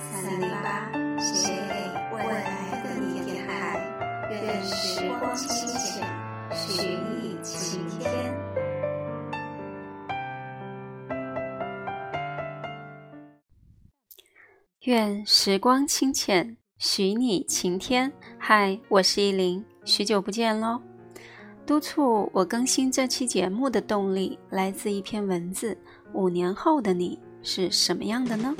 [0.00, 0.90] 三零八，
[1.20, 3.78] 写给未来的你电台，
[4.30, 6.08] 愿时光清浅，
[6.54, 8.34] 许你晴天。
[14.84, 18.10] 愿时光清浅，许你晴天。
[18.38, 20.80] 嗨，我是依林，许久不见喽。
[21.66, 25.76] 督促我更新这期节目的动力来自一篇文字：
[26.14, 28.56] 五年后的你是什么样的呢？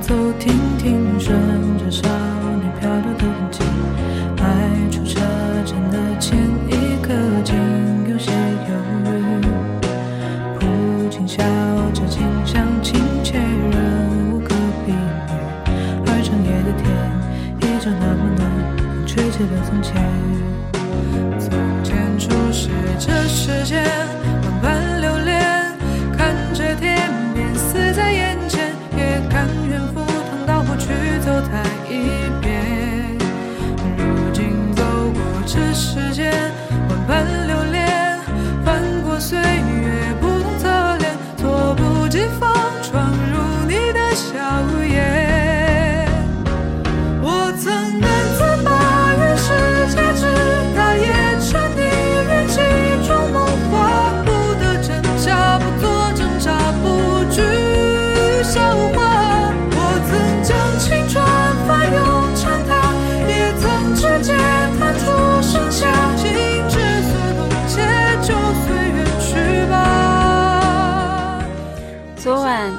[0.00, 1.32] 走停停，着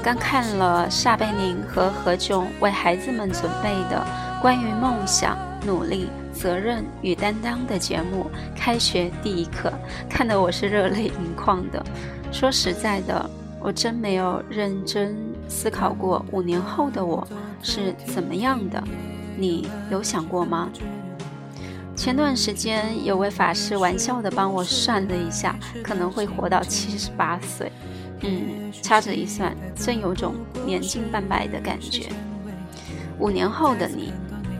[0.07, 4.07] 刚看了撒贝宁和何炅为孩子们准备的
[4.41, 9.67] 关于梦想、努力、责任与担当的节目《开学第一课》，
[10.09, 11.85] 看得我是热泪盈眶的。
[12.31, 13.29] 说实在的，
[13.59, 15.13] 我真没有认真
[15.49, 17.27] 思考过五年后的我
[17.61, 18.81] 是怎么样的。
[19.35, 20.69] 你有想过吗？
[21.97, 25.53] 前段时间有位法师玩笑的帮我算了一下，
[25.83, 27.69] 可能会活到七十八岁。
[28.21, 30.35] 嗯，掐指一算，真有种
[30.65, 32.09] 年近半百的感觉。
[33.19, 34.13] 五年后的你，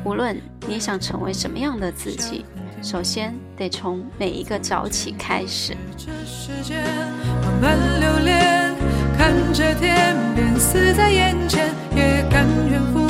[0.04, 2.46] 无论你想成为什么样的自己，
[2.82, 5.76] 首先得从每一个早起开始。
[9.18, 13.07] 看着天边死在眼前，也甘愿赴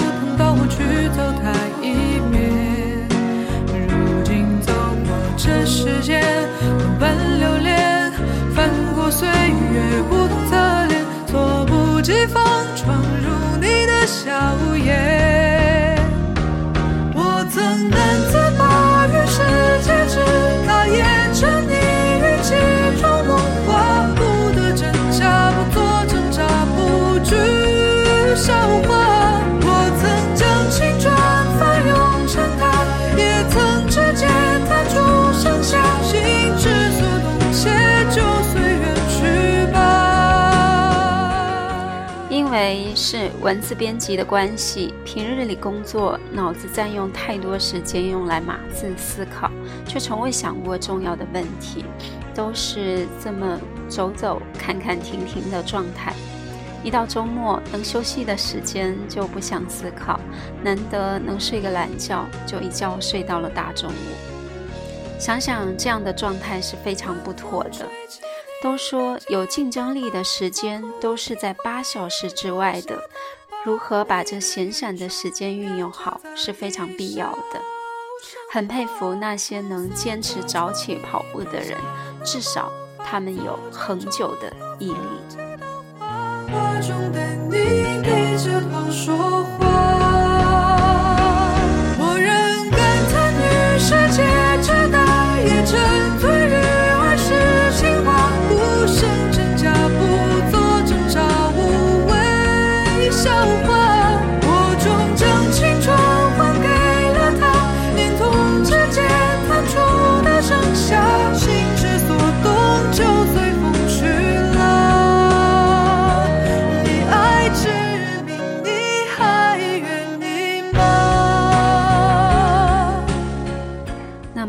[14.08, 14.77] 笑
[42.58, 49.52] 为是文字编辑的关系，平日里工作，脑子占用太多时间用来码字思考，
[49.88, 51.86] 却从未想过重要的问题，
[52.34, 56.12] 都是这么走走看看停停的状态。
[56.84, 60.20] 一到周末能休息的时间就不想思考，
[60.64, 65.20] 难得能睡个懒觉，就一觉睡到了大中午。
[65.20, 67.88] 想想这样的状态是非常不妥的。
[68.62, 72.98] 都说有竞争力的时间都是在八小时之外的，
[73.64, 77.62] 如何把这闲散的时间运用好是非常必要的。
[78.52, 81.78] 很佩服那些能坚持早起跑步的人，
[82.26, 84.98] 至少他们有恒久的毅力。
[85.30, 85.44] 笑
[86.00, 87.12] 话，我终
[90.00, 90.07] 将。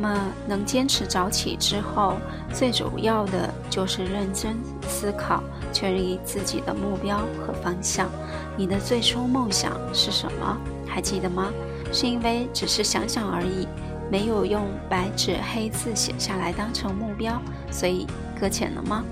[0.00, 2.18] 那么，能坚持早起之后，
[2.52, 5.42] 最主要的就是认真思考，
[5.72, 8.08] 确立自己的目标和方向。
[8.56, 10.56] 你的最初梦想是什么？
[10.86, 11.50] 还记得吗？
[11.92, 13.66] 是因为只是想想而已，
[14.08, 17.40] 没有用白纸黑字写下来当成目标，
[17.72, 18.06] 所以
[18.38, 19.04] 搁浅了吗？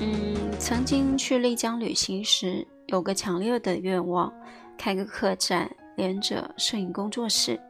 [0.00, 4.32] 嗯，曾经去丽江旅行时，有个强烈的愿望，
[4.78, 7.60] 开个客栈，连着摄影工作室。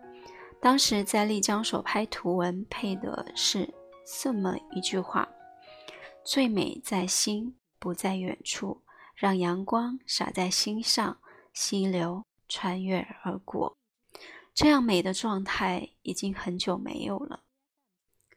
[0.62, 3.75] 当时在丽江所拍图文配的是
[4.23, 5.29] 这么一句话
[6.25, 8.81] ：“最美在心，不在远处。
[9.17, 11.19] 让阳光洒在心上，
[11.53, 13.76] 溪流穿越而过。”
[14.55, 17.41] 这样美的状态已经很久没有了。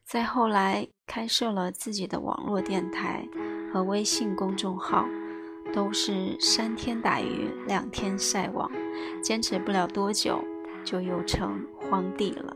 [0.03, 3.27] 再后来开设了自己的网络电台
[3.71, 5.05] 和微信公众号，
[5.71, 8.71] 都是三天打鱼两天晒网，
[9.21, 10.43] 坚持不了多久。
[10.83, 12.55] 就又成荒地了。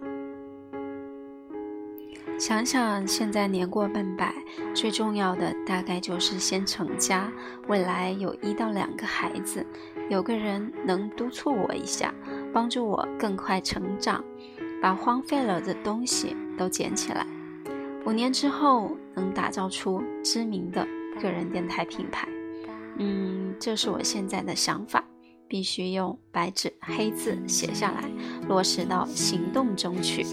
[2.40, 4.34] 想想现在年过半百，
[4.74, 7.30] 最重要的大概就是先成家，
[7.68, 9.66] 未来有一到两个孩子，
[10.10, 12.14] 有个人能督促我一下，
[12.54, 14.24] 帮助我更快成长，
[14.82, 17.28] 把荒废了的东西都捡起来。
[18.06, 20.88] 五年之后能打造出知名的
[21.22, 22.26] 个人电台品牌。
[23.00, 25.04] 嗯，这是我现在的想法。
[25.50, 28.10] 必须用白纸黑字写下来，
[28.48, 30.24] 落实到行动中去。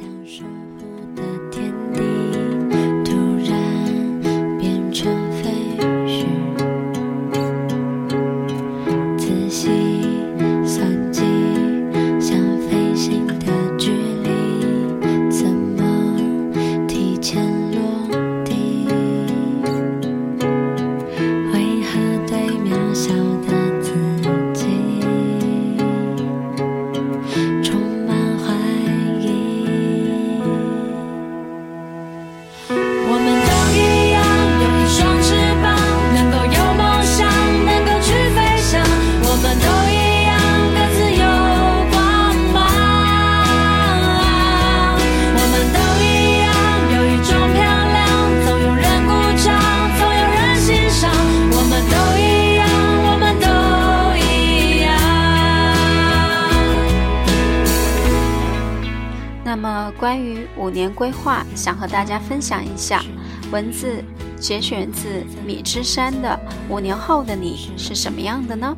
[61.26, 63.02] 话，想和大家分享一下。
[63.50, 64.00] 文字
[64.38, 66.38] 节选自米之山的
[66.72, 68.76] 《五年后的你是什么样的呢？》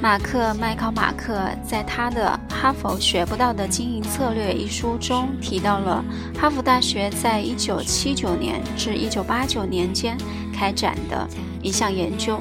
[0.00, 1.36] 马克·麦考马克
[1.66, 6.04] 在他的《哈佛学不到的经营策略》一书中提到了
[6.40, 10.16] 哈佛大学在1979年至1989年间
[10.54, 11.28] 开展的
[11.60, 12.40] 一项研究。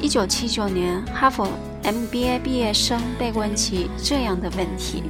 [0.00, 1.48] 1979年，哈佛
[1.82, 5.02] MBA 毕业生被问起这样的问题。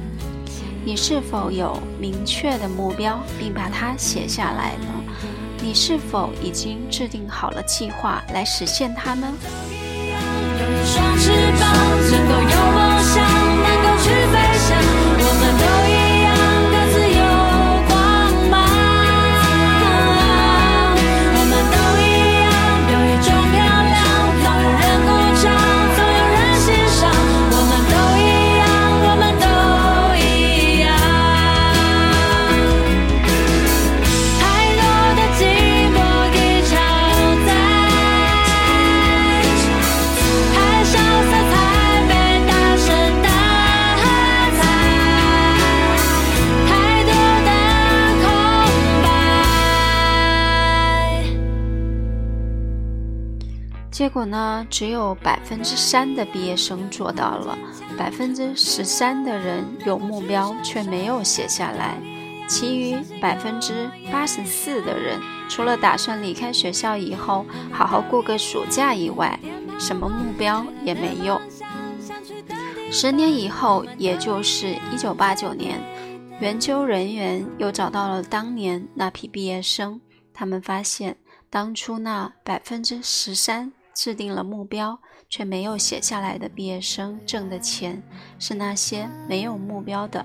[0.85, 4.85] 你是否有明确的目标，并把它写下来呢？
[5.59, 9.33] 你是否已经制定好了计划来实现它呢？
[54.15, 57.57] 果呢，只有百分之三的毕业生做到了，
[57.97, 61.97] 百分之十三的人有目标却没有写下来，
[62.47, 65.19] 其余百分之八十四的人，
[65.49, 69.37] 除了打算离开学校以后好好过个暑假以外，
[69.77, 71.41] 什么目标也没有。
[72.89, 75.77] 十年以后，也就是一九八九年，
[76.39, 79.99] 研究人员又找到了当年那批毕业生，
[80.33, 81.17] 他们发现
[81.49, 83.73] 当初那百分之十三。
[83.95, 84.99] 制定了目标
[85.29, 88.03] 却没有写下来的毕业生挣的钱
[88.37, 90.23] 是那些没有目标的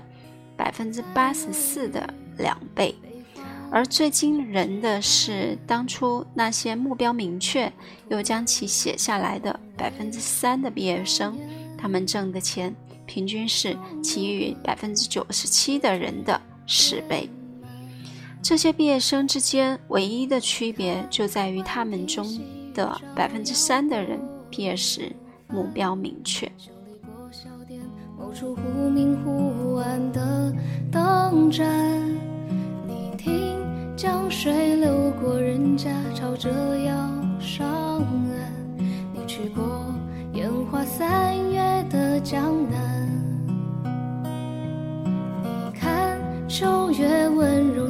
[0.57, 2.93] 百分之八十四的两倍，
[3.71, 7.71] 而最惊人的是，当初那些目标明确
[8.09, 11.35] 又将其写下来的百分之三的毕业生，
[11.77, 12.75] 他们挣的钱
[13.07, 17.29] 平均是其余百分之九十七的人的十倍。
[18.43, 22.60] 这些毕业生之间唯一的区别就在于他们中。
[22.73, 25.11] 的百分之三的人毕业时
[25.47, 26.51] 目标明确。
[28.17, 30.53] 某处忽明忽暗的
[30.91, 31.67] 灯盏，
[32.87, 33.57] 你听
[33.97, 36.93] 江水流过人家，朝着要
[37.39, 38.77] 上岸。
[39.13, 39.93] 你去过
[40.33, 43.09] 烟花三月的江南，
[45.43, 47.89] 你看秋月温柔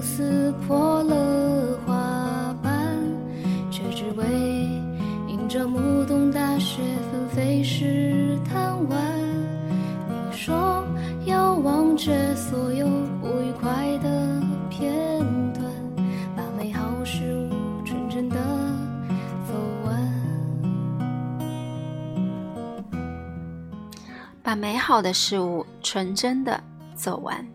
[24.91, 26.61] 好的事物纯真的
[26.95, 27.47] 走完。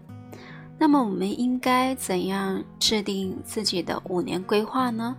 [0.79, 5.15] 那么，我们应该怎样制定自己的五年规划呢？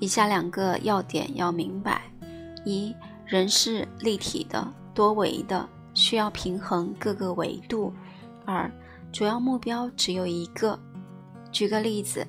[0.00, 2.00] 以下两个要点要明白：
[2.64, 7.92] 一，人是立体的、多维的，需要平衡各个维度；
[8.46, 8.72] 二，
[9.12, 10.80] 主要目标只有一个。
[11.50, 12.26] 举个例子，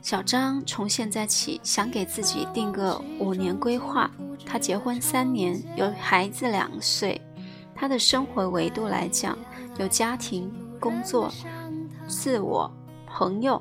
[0.00, 4.08] 小张从现在起想给自己定个五年规划。
[4.46, 7.20] 他结婚三年，有孩子两岁。
[7.80, 9.38] 他的生活维度来讲，
[9.78, 11.32] 有家庭、工作、
[12.06, 12.70] 自我、
[13.06, 13.60] 朋友。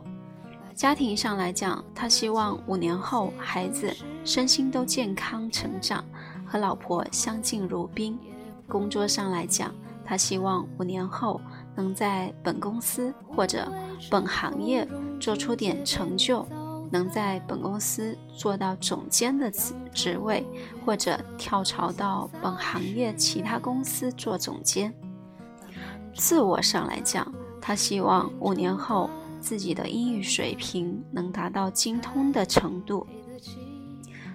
[0.76, 3.96] 家庭上来讲，他希望五年后孩子
[4.26, 6.04] 身心都健康成长，
[6.46, 8.20] 和老婆相敬如宾。
[8.68, 9.74] 工作上来讲，
[10.04, 11.40] 他希望五年后
[11.74, 13.72] 能在本公司或者
[14.12, 14.86] 本行业
[15.18, 16.46] 做出点成就，
[16.92, 20.46] 能在本公司做到总监的职职位，
[20.86, 24.94] 或者跳槽到本行业其他公司做总监。
[26.16, 27.32] 自我上来讲，
[27.62, 33.06] 他希望五年后自己的英语水平能达到精通的程度。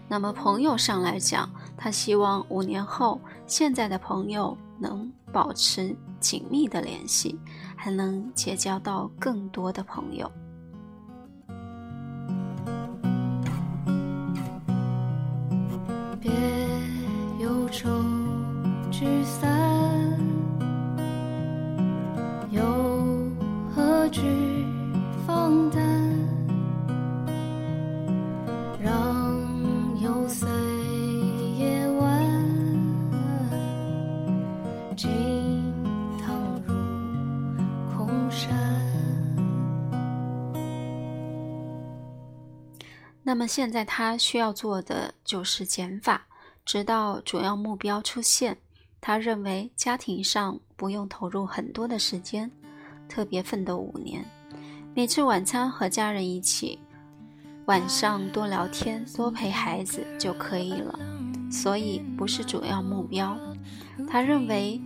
[0.07, 7.39] 那么朋友上来讲，他希望五年后现在的朋友能保持紧密的联系，
[7.75, 10.31] 还能结交到更多的朋友。
[17.77, 17.91] 愁
[18.89, 19.51] 聚散，
[22.53, 22.63] 又
[23.75, 24.23] 何惧
[25.27, 25.83] 放胆？
[28.81, 28.95] 让
[30.01, 30.47] 幽邃
[31.59, 32.23] 夜晚
[34.97, 35.11] 惊
[36.25, 36.33] 堂
[36.65, 36.73] 入
[37.97, 38.55] 空山。
[43.25, 46.25] 那么现在他需要做的就是减法，
[46.65, 48.57] 直到主要目标出现。
[49.01, 52.51] 他认为家庭上不用投入很多的时间，
[53.09, 54.25] 特别奋斗五年，
[54.95, 56.79] 每次晚餐和家人一起，
[57.67, 60.99] 晚上多聊天、多陪孩子就可以了。
[61.51, 63.39] 所以不是主要目标。
[64.09, 64.81] 他认为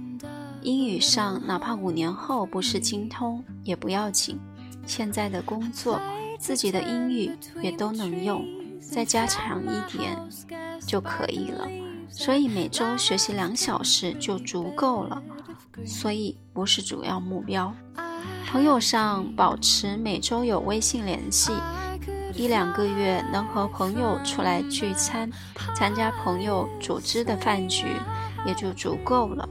[0.63, 4.37] 英语上哪怕五年后不是精通也不要紧，
[4.85, 6.01] 现在的工作。
[6.41, 7.31] 自己的英语
[7.61, 8.45] 也都能用，
[8.81, 10.17] 再加长一点
[10.89, 11.69] 就可以了。
[12.11, 15.23] 所以每周学习两小时就足够了。
[15.87, 17.73] 所以不是主要目标。
[18.51, 21.53] 朋友上保持每周有微信联系，
[22.35, 25.31] 一两个月能和朋友出来聚餐，
[25.77, 27.85] 参加朋友组织的饭局
[28.47, 29.47] 也就足够了。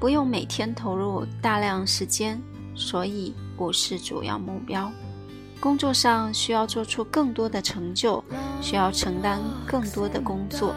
[0.00, 2.40] 不用每天投入大量时间，
[2.74, 4.90] 所以不是主要目标。
[5.60, 8.22] 工作上需要做出更多的成就，
[8.60, 10.74] 需要承担更多的工作，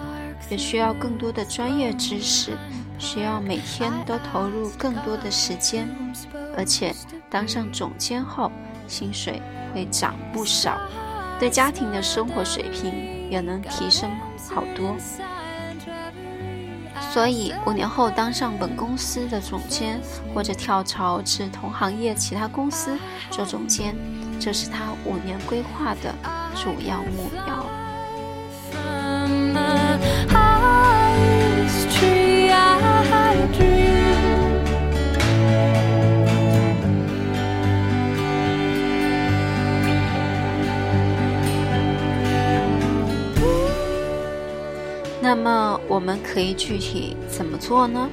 [0.50, 2.58] 也需要更多的专业知识，
[2.98, 5.88] 需要每天都投入更多的时间，
[6.58, 6.96] 而且
[7.30, 8.52] 当上总监后，
[8.88, 9.40] 薪水
[9.74, 10.80] 会涨不少，
[11.40, 14.10] 对家庭的生活水平也能提升
[14.50, 14.96] 好多。
[17.14, 20.00] 所以五年后当上本公司的总监，
[20.34, 22.98] 或者跳槽至同行业其他公司
[23.30, 23.96] 做总监。
[24.44, 26.16] 这是他五年规划的
[26.56, 27.64] 主要目标。
[45.22, 48.10] 那么我们可以具体怎么做呢？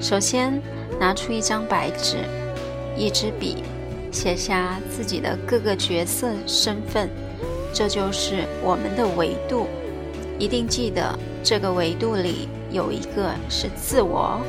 [0.00, 0.60] 首先，
[0.98, 2.16] 拿出一张白纸，
[2.96, 3.62] 一支笔。
[4.18, 7.08] 写下自己的各个角色身份，
[7.72, 9.68] 这就是我们的维度。
[10.40, 14.40] 一定记得这个维度里有一个是自我。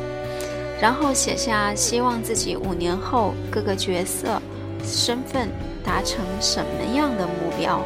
[0.81, 4.41] 然后写下希望自己五年后各个角色
[4.83, 5.47] 身份
[5.83, 7.85] 达成什么样的目标。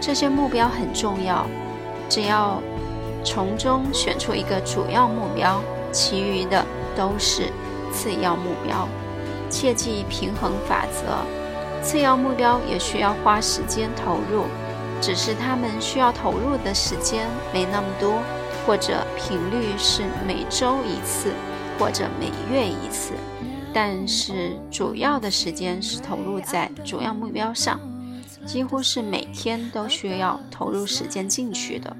[0.00, 1.44] 这些目标很重要，
[2.08, 2.62] 只要
[3.24, 5.60] 从中选出一个主要目标，
[5.90, 7.46] 其余的都是
[7.92, 8.86] 次要目标。
[9.50, 11.24] 切记平衡法则，
[11.82, 14.44] 次要目标也需要花时间投入，
[15.00, 18.20] 只是他们需要投入的时间没那么多，
[18.66, 21.32] 或者频率是每周一次，
[21.78, 23.14] 或者每月一次。
[23.72, 27.78] 但是主要的时间是投入在主要目标上，
[28.46, 31.96] 几乎是每天都需要投入时间进去的。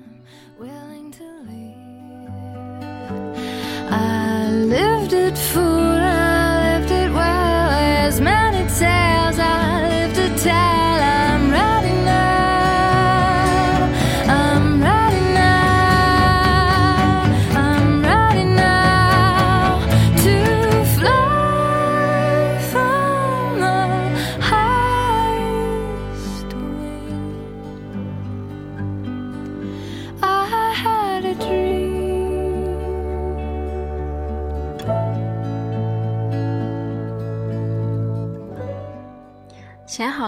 [3.90, 5.98] i lived for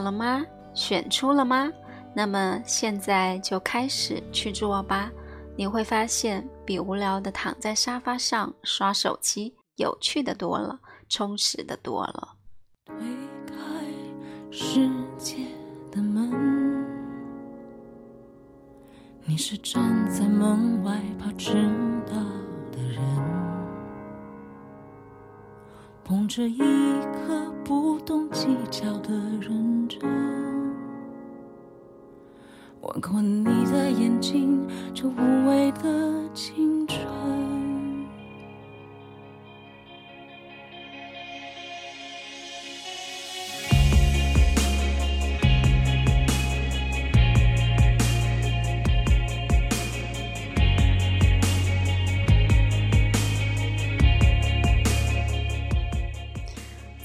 [0.01, 0.43] 好了吗？
[0.73, 1.71] 选出了吗？
[2.15, 5.11] 那么现在就开始去做吧。
[5.57, 10.81] 你会发现，比无聊的躺在沙发上刷手机有趣的多了，
[11.11, 12.31] 充实的多了。
[12.87, 12.97] 推
[13.47, 13.53] 开
[14.51, 14.89] 世
[15.19, 15.45] 界
[15.93, 16.83] 的门，
[19.27, 21.53] 你是站在门外怕迟
[22.07, 22.15] 到
[22.73, 23.05] 的人，
[26.03, 30.01] 捧着一颗不懂计较的认真。
[32.81, 37.60] 吻过你的眼睛，这无畏的青春。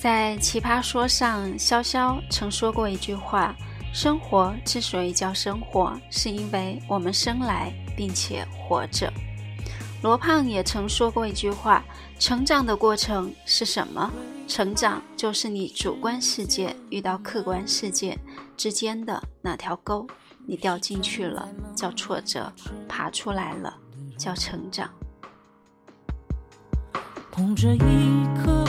[0.05, 3.55] 在《奇葩说》上，潇潇曾说过一句话。
[3.91, 9.11] 生活之所以叫生活，是因为我们生来并且活着。
[10.03, 11.83] 罗胖也曾说过一句话：
[12.19, 14.13] 成长的过程是什么？
[14.47, 18.15] 成长就是你主观世界遇到客观世界
[18.55, 20.05] 之间的那条沟，
[20.45, 22.53] 你掉进去了叫挫折，
[22.87, 23.75] 爬出来了
[24.19, 24.87] 叫成长。
[27.31, 28.64] 捧着一颗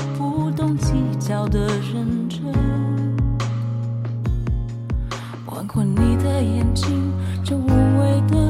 [1.26, 1.58] 笑的
[1.92, 2.40] 认真。
[5.46, 7.12] 吻过你的眼睛，
[7.44, 8.45] 这无畏的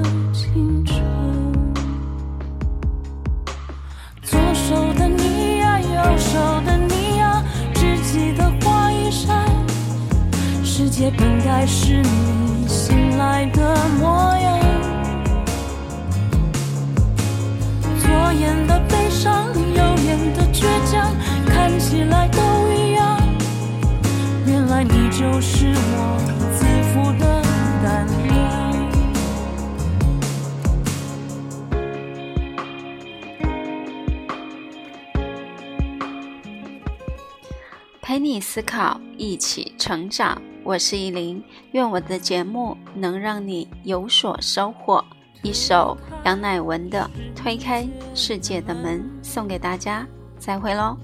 [38.57, 40.41] 思考，一起成长。
[40.65, 45.05] 我是依林，愿我的节目能让你有所收获。
[45.43, 50.07] 一首杨乃文的《推开世界的门》送给大家，
[50.39, 50.97] 再会喽。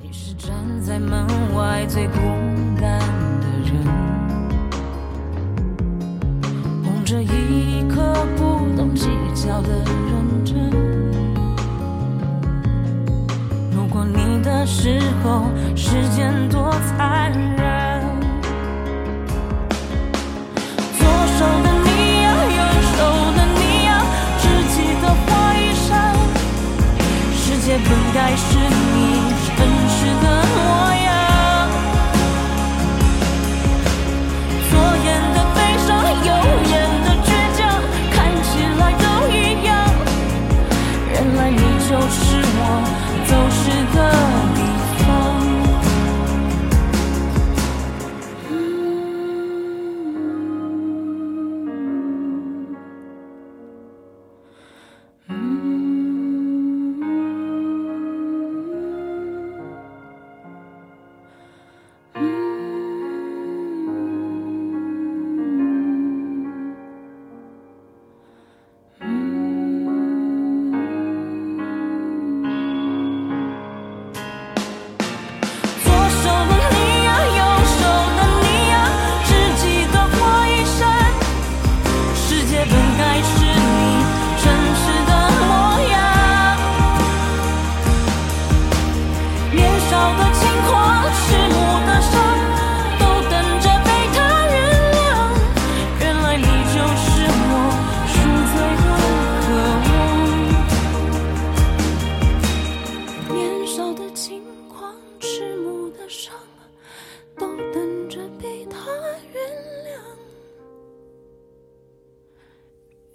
[0.00, 2.20] 你是站在门外最孤
[2.80, 3.00] 单。
[7.04, 10.70] 这一颗不懂计较的认真，
[14.12, 15.44] 你的时候，
[15.76, 18.02] 时间多残忍。
[20.98, 21.06] 左
[21.38, 21.88] 手的你
[22.22, 22.60] 呀，右
[22.96, 22.98] 手
[23.36, 23.88] 的你呀，
[24.38, 24.42] 只
[24.72, 25.88] 记得花衣裳。
[27.34, 28.89] 世界本该是你